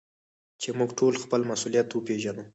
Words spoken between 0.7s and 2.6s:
موږ ټول خپل مسؤليت وپېژنو.